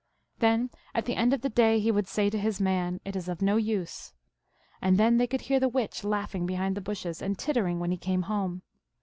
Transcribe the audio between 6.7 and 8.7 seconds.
the bushes, and tittering when he came home.